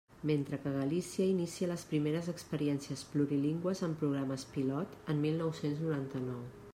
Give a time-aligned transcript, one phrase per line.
[0.29, 6.43] Mentre que Galícia inicia les primeres experiències plurilingües amb programes pilot en mil nou-cents noranta-nou.